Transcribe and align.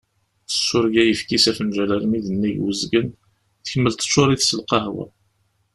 Tessureg 0.47 0.95
ayefki 1.01 1.37
s 1.43 1.45
afenǧal 1.49 1.89
almi 1.95 2.19
d 2.25 2.27
nnig 2.33 2.57
n 2.61 2.65
uzgen, 2.69 3.07
tkemmel 3.63 3.93
teččur-it 3.95 4.43
s 4.49 4.51
lqawa. 4.59 5.05